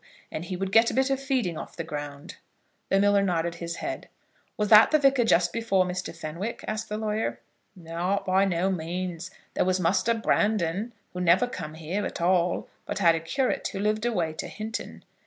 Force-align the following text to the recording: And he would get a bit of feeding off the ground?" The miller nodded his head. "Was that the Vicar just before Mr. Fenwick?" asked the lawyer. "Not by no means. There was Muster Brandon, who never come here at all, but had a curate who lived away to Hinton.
And 0.31 0.45
he 0.45 0.55
would 0.57 0.71
get 0.71 0.89
a 0.89 0.95
bit 0.95 1.11
of 1.11 1.21
feeding 1.21 1.59
off 1.59 1.75
the 1.75 1.83
ground?" 1.83 2.37
The 2.89 2.99
miller 2.99 3.21
nodded 3.21 3.53
his 3.61 3.75
head. 3.75 4.09
"Was 4.57 4.69
that 4.69 4.89
the 4.89 4.97
Vicar 4.97 5.23
just 5.23 5.53
before 5.53 5.85
Mr. 5.85 6.11
Fenwick?" 6.11 6.65
asked 6.67 6.89
the 6.89 6.97
lawyer. 6.97 7.39
"Not 7.75 8.25
by 8.25 8.45
no 8.45 8.71
means. 8.71 9.29
There 9.53 9.63
was 9.65 9.79
Muster 9.79 10.15
Brandon, 10.15 10.91
who 11.13 11.21
never 11.21 11.45
come 11.45 11.75
here 11.75 12.03
at 12.03 12.19
all, 12.19 12.67
but 12.87 12.97
had 12.97 13.13
a 13.13 13.19
curate 13.19 13.67
who 13.67 13.79
lived 13.79 14.03
away 14.03 14.33
to 14.33 14.47
Hinton. 14.47 15.03